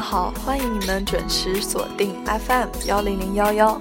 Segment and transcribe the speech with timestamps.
[0.00, 3.78] 好，欢迎你们准时锁定 FM 幺零零幺幺，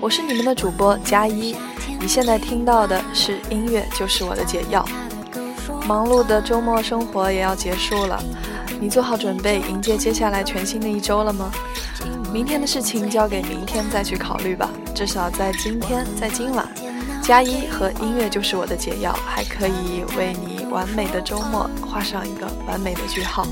[0.00, 1.54] 我是你们的主播佳一。
[2.00, 4.84] 你现在听到的是音乐，就是我的解药。
[5.86, 8.20] 忙碌的周末生活也要结束了，
[8.80, 11.52] 你做好准备迎接接下来全新的一周了吗？
[12.32, 16.68] 明天的事情交给明天再去考虑吧，至少在今天，在今晚，
[17.22, 23.46] 加一和音乐就是我的解药，还可以为你完美的周末画上一个完美的句号。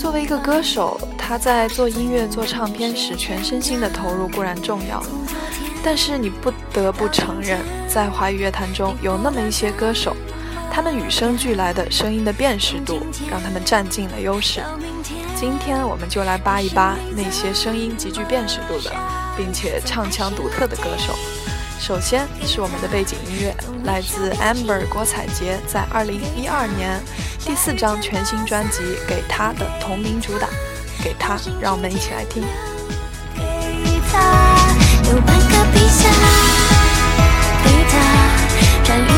[0.00, 5.02] 作为一个歌手，他在做音乐、做唱片时全身心的投入固然重要，
[5.84, 10.16] 但是你不得不承认，在华语乐坛中有那么一些歌手。
[10.72, 14.62] 他们与生俱来的声音的辨识度，让他们占尽了优势。
[15.36, 18.90] 今天我们就来扒一扒那些声音极具辨识度的，
[19.36, 21.12] 并且唱腔独特的歌手。
[21.80, 27.00] 首先是我们的背景音乐，来自 Amber 郭采洁在2012年
[27.38, 30.46] 第四张全新专辑《给他》的同名主打
[31.02, 32.44] 《给他》，让我们一起来听。
[33.34, 33.42] 给
[34.12, 34.20] 他
[35.08, 36.04] 有半个披萨，
[37.64, 37.96] 给他
[38.84, 39.10] 转一个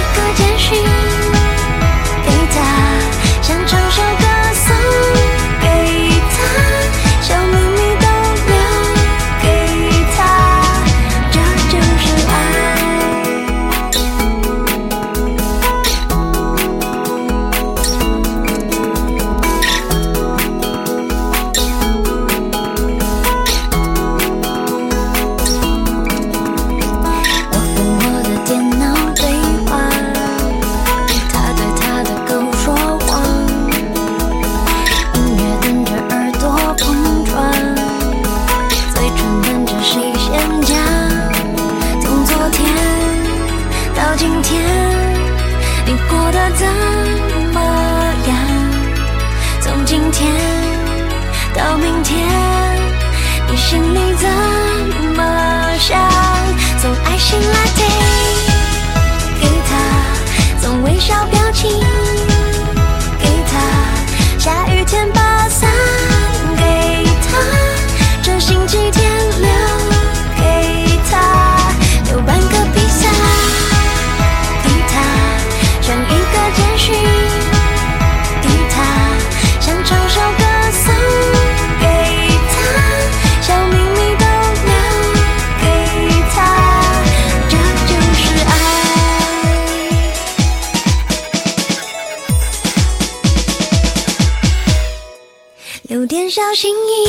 [95.93, 97.07] 有点小心意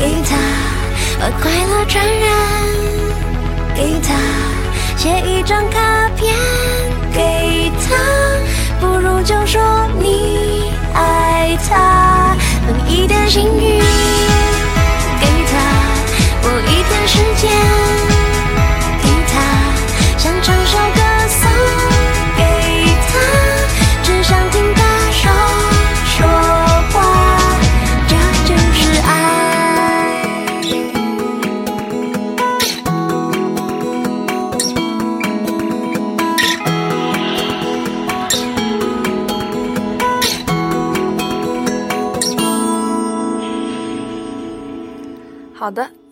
[0.00, 0.34] 给他，
[1.20, 2.32] 把快乐传染
[3.76, 4.14] 给他，
[4.96, 6.34] 写一张卡片
[7.12, 7.94] 给他，
[8.80, 9.60] 不如就说
[10.00, 12.34] 你爱他，
[12.66, 13.78] 等一点幸运
[15.20, 15.52] 给他，
[16.44, 17.52] 我一点时间
[19.02, 20.63] 给他，想唱。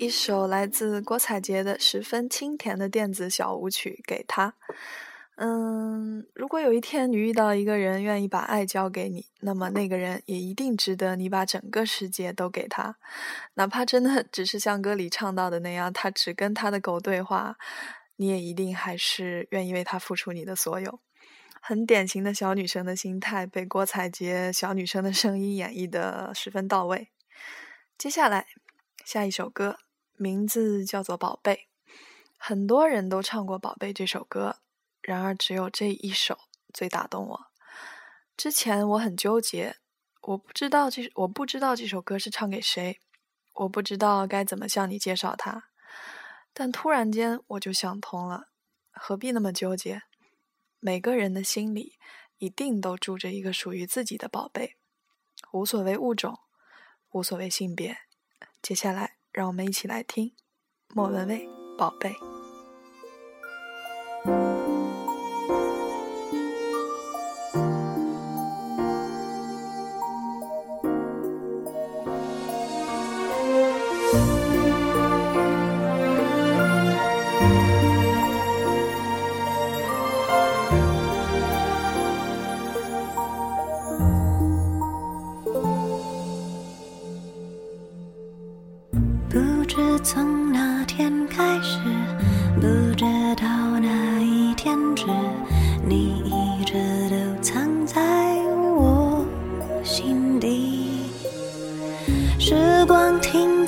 [0.03, 4.53] 一首来自郭采洁的十分清甜的电子小舞曲，给他。
[5.37, 12.97] 嗯，如果有一天你遇到一个人愿意把爱交给你，那么那个人也一定值得你把整个世界都给他，
[13.55, 17.57] 哪怕真的 只是像歌里唱到的那样，他只跟他的狗对话，
[18.17, 20.99] 你也一定还是愿意为他付出你的所有。
[21.61, 27.11] 很典型的小女生的心态，被郭采洁小女生的声音演绎的十分到位。
[27.97, 28.47] 接下来。
[29.05, 29.79] 下一首歌
[30.23, 31.69] 名字叫做《宝贝》，
[32.39, 34.61] 很多人都唱过《宝贝》这首歌，
[35.01, 36.39] 然而只有这一首
[36.73, 37.47] 最打动我。
[38.37, 39.79] 之前我很纠结，
[40.21, 43.01] 我不知道这我不知道这首歌是唱给谁，
[43.55, 45.65] 我不知道该怎么向你介绍它。
[46.55, 48.47] 但突然间我就想通了，
[48.93, 50.03] 何必那么纠结？
[50.79, 51.99] 每个人的心里
[52.39, 54.77] 一定都住着一个属于自己的宝贝，
[55.53, 56.39] 无所谓物种，
[57.11, 57.99] 无所谓性别。
[58.63, 60.33] 接下来，让我们一起来听
[60.95, 61.47] 莫文蔚
[61.77, 62.11] 《宝贝》。
[94.65, 95.07] 哪一天止，
[95.85, 96.75] 你一直
[97.11, 98.01] 都藏在
[98.77, 99.25] 我
[99.83, 101.01] 心底。
[102.39, 103.62] 时光停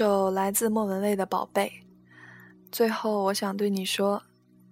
[0.00, 1.84] 首来自莫文蔚的《宝贝》，
[2.72, 4.22] 最后我想对你说，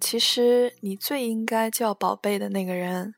[0.00, 3.14] 其实你最应该叫宝贝的那个人，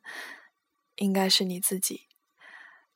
[0.96, 2.08] 应该是你自己。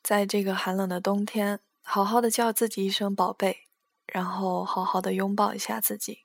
[0.02, 3.68] 在这个寒冷的冬天，好好的叫自己一声宝贝，
[4.08, 6.24] 然后好好的拥抱一下自己。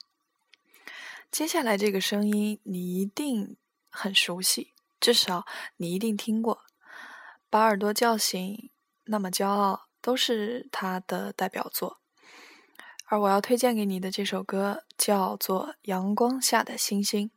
[1.30, 3.56] 接下来这个声音你一定
[3.92, 5.46] 很熟悉，至少
[5.78, 6.62] 你一定听过。
[7.52, 8.72] 把耳朵叫醒，
[9.04, 11.99] 那么骄傲，都是他的代表作。
[13.12, 17.32] 而我要推荐给你的这首歌叫做《阳光下的星星》。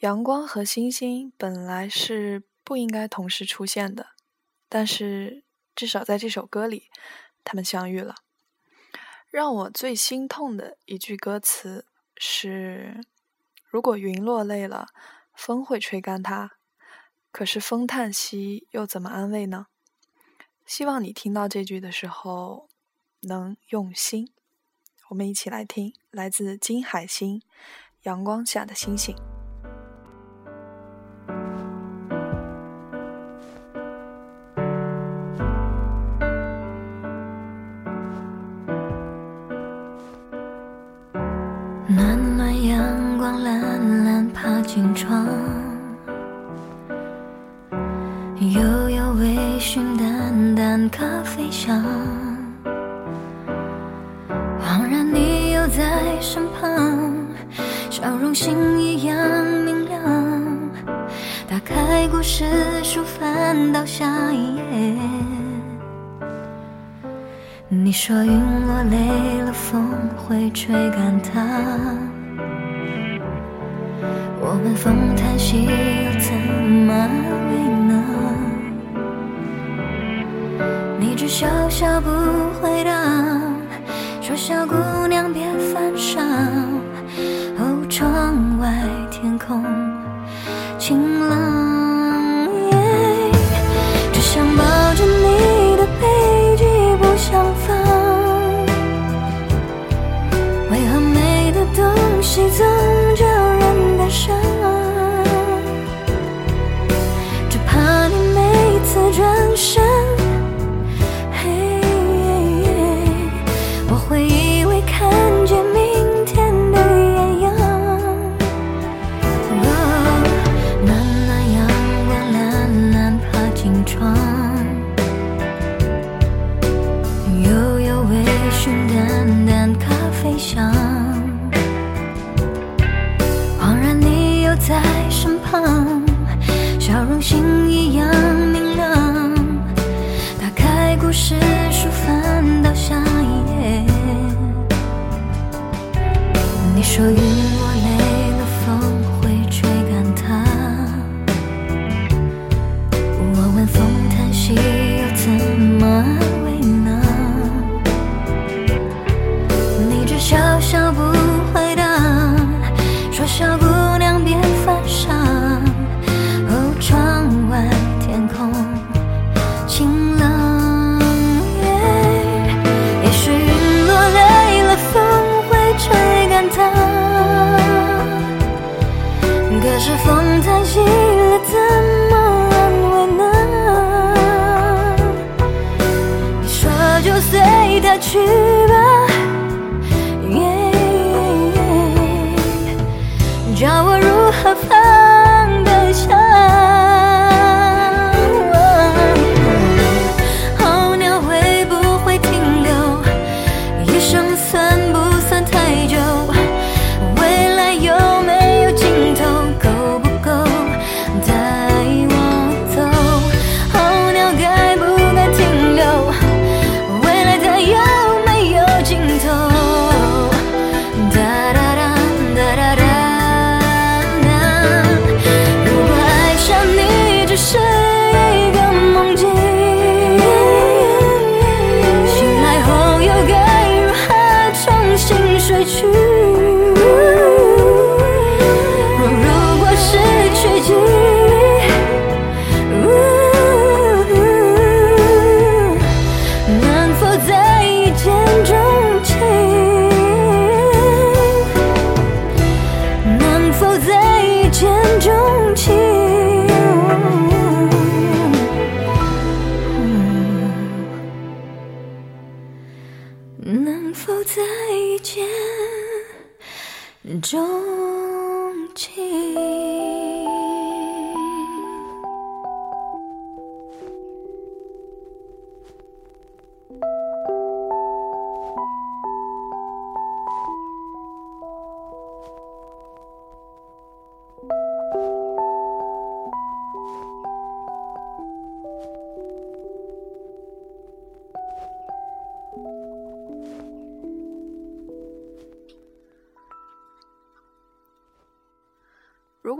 [0.00, 4.06] 阳光和星星本来是不应该同时出现的，
[4.70, 5.44] 但是
[5.74, 6.88] 至少在这首歌里，
[7.44, 8.14] 他们相遇了。
[9.28, 11.84] 让我最心痛的一句歌词
[12.16, 13.04] 是
[13.68, 14.88] ：“如果云落泪了，
[15.34, 16.48] 风会吹干它；
[17.30, 19.66] 可是风叹息，又怎么安慰呢？”
[20.64, 22.70] 希望你听到这句的时候，
[23.20, 24.32] 能用心。
[25.08, 27.40] 我们一起来听来自金海心
[28.02, 29.14] 《阳光下的星星》。
[58.06, 59.16] 笑容星一样
[59.64, 60.00] 明亮。
[61.50, 62.44] 打开故事
[62.84, 64.62] 书翻到下一页。
[67.68, 68.30] 你说云
[68.64, 71.42] 落累了，风会吹干它。
[74.38, 76.32] 我问风叹息又怎
[76.86, 77.10] 么安
[77.50, 77.58] 慰
[77.88, 77.92] 呢？
[81.00, 82.08] 你只笑笑不
[82.60, 82.92] 回答，
[84.22, 84.76] 说小姑
[85.08, 85.44] 娘别
[85.74, 86.22] 犯傻。
[89.46, 89.85] 空。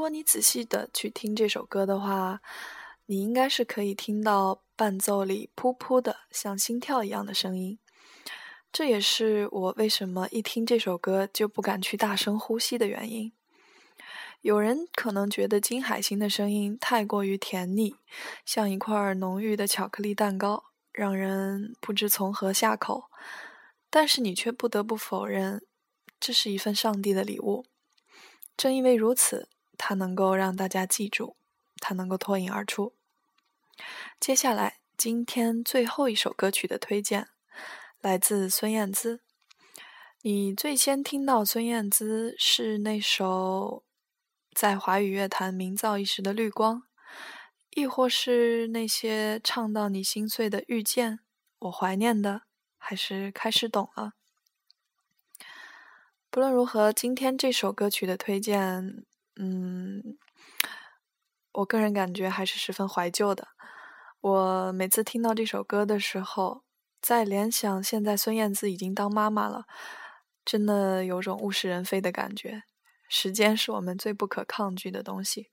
[0.06, 2.40] 果你仔细的去听这首歌的话，
[3.06, 7.80] 你应该是可以听到伴奏里噗噗的像心跳一样的声音。
[8.72, 13.32] 这也是我为什么一听这首歌就不敢去大声呼吸的原因。
[14.42, 17.96] 有人可能觉得金海心的声音太过于甜腻，
[18.44, 23.06] 像一块浓郁的巧克力蛋糕，让人不知从何下口。
[23.90, 25.66] 但是你却不得不否认，
[26.20, 27.66] 这是一份上帝的礼物。
[28.56, 31.36] 正因为如此，它能够让大家记住，
[31.78, 32.94] 它能够脱颖而出。
[34.18, 37.28] 接下来，今天最后一首歌曲的推荐
[38.00, 39.20] 来自孙燕姿。
[40.22, 43.84] 你最先听到孙燕姿是那首
[44.52, 46.78] 在华语乐坛名噪一时的《绿光》，
[47.70, 51.12] 亦或是那些唱到你心碎的《遇见》，
[51.60, 52.42] 我怀念的，
[52.76, 54.14] 还是开始懂了。
[56.30, 59.04] 不论如何，今天这首歌曲的推荐，
[59.36, 60.18] 嗯，
[61.52, 63.48] 我个人感觉还是十分怀旧的。
[64.20, 66.64] 我每次听到这首歌的时候，
[67.00, 69.66] 在联想现在孙燕姿已经当妈妈了，
[70.44, 72.64] 真的有种物是人非的感觉。
[73.08, 75.50] 时间是我们最不可抗拒的东西。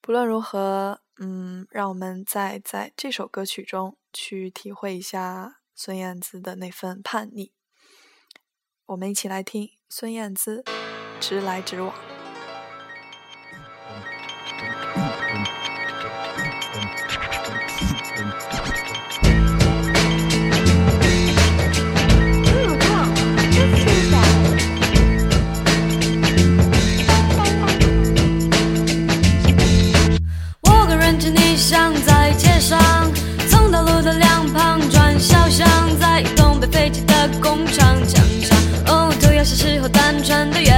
[0.00, 7.52] 不论如何，嗯，让我们再在这首歌曲中去体会一下孙燕姿的那份叛逆。
[8.86, 10.62] 我们一起来听孙燕姿
[11.20, 11.94] 《直来直往》。
[39.50, 40.69] 是时候，单纯的。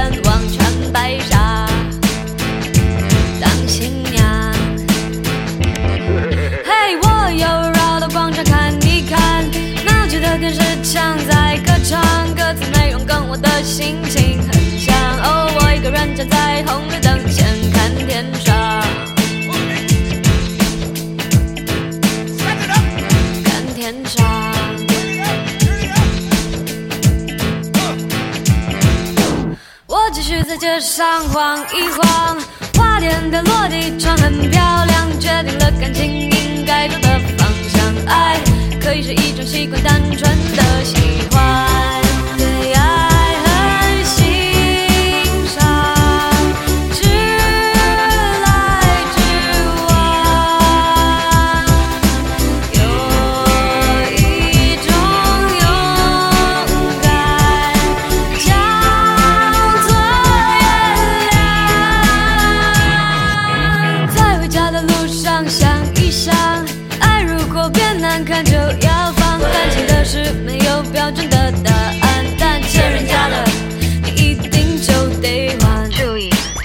[30.79, 32.37] 上晃一晃，
[32.75, 38.05] 花店的落地窗很漂亮，决定了感情应该走的方向。
[38.07, 38.39] 爱
[38.81, 40.21] 可以是一种习惯，单纯
[40.55, 40.95] 的喜
[41.31, 41.52] 欢。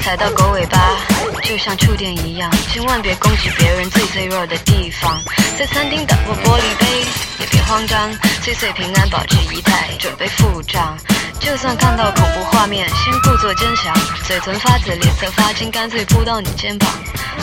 [0.09, 0.97] 踩到狗尾巴，
[1.42, 5.23] 就像触电一样，千万别攻击别人最脆弱的地方。
[5.59, 7.05] 在餐厅打破玻璃杯，
[7.40, 8.11] 也别慌张，
[8.42, 10.97] 岁岁平安，保持仪态，准备付账。
[11.38, 13.94] 就算看到恐怖画面，先故作坚强，
[14.25, 16.88] 嘴唇发紫，脸色发青，干脆扑到你肩膀。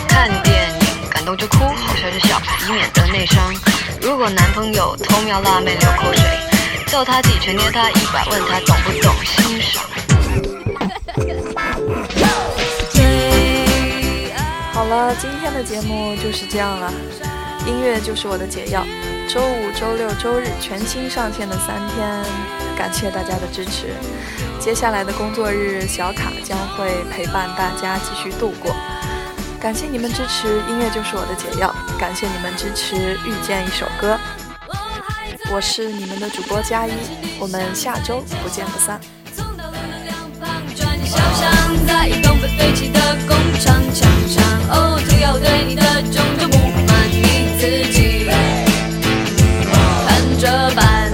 [0.08, 3.54] 看电影，感动就哭，好笑就笑，以免得内伤。
[4.02, 6.24] 如果男朋友偷瞄辣妹流口水，
[6.88, 9.85] 叫他几拳，捏他一把，问他懂不懂欣赏。
[14.76, 16.92] 好了，今天的节目就是这样了。
[17.66, 18.86] 音乐就是我的解药。
[19.26, 22.22] 周五、周六、周日全新上线的三天，
[22.78, 23.88] 感谢大家的支持。
[24.60, 28.76] 接下来的工作日，小卡将会陪伴大家继续度过。
[29.62, 31.74] 感谢你们支持，音乐就是我的解药。
[31.98, 34.20] 感谢你们支持，遇见一首歌。
[35.54, 36.92] 我是你们的主播佳一，
[37.40, 39.00] 我们下周不见不散。
[41.88, 48.26] 在东北废弃的工厂墙上，哦，涂鸦对你的种种不满，你自己
[49.72, 50.44] 看着
[50.76, 51.12] 办。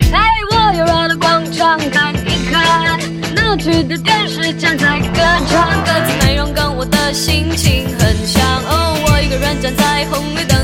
[0.00, 0.12] 嘿，
[0.50, 2.98] 我又绕到广场看一看，
[3.34, 8.42] 闹区的电视墙在歌唱，歌词内容跟我的心情很像。
[8.68, 10.57] 哦，我一个人站在红绿灯。